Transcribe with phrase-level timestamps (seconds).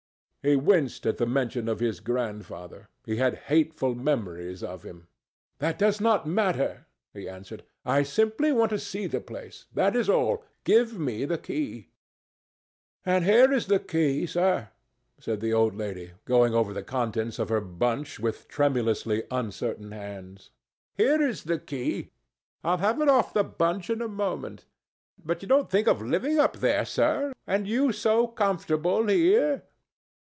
[0.43, 2.87] He winced at the mention of his grandfather.
[3.05, 5.05] He had hateful memories of him.
[5.59, 7.63] "That does not matter," he answered.
[7.85, 10.43] "I simply want to see the place—that is all.
[10.63, 11.89] Give me the key."
[13.05, 14.69] "And here is the key, sir,"
[15.19, 20.49] said the old lady, going over the contents of her bunch with tremulously uncertain hands.
[20.97, 22.09] "Here is the key.
[22.63, 24.65] I'll have it off the bunch in a moment.
[25.23, 29.65] But you don't think of living up there, sir, and you so comfortable here?"